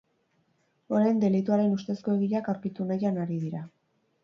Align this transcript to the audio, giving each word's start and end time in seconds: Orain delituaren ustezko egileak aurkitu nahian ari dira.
Orain 0.99 1.21
delituaren 1.25 1.77
ustezko 1.77 2.17
egileak 2.17 2.51
aurkitu 2.55 2.91
nahian 2.95 3.23
ari 3.27 3.41
dira. 3.47 3.65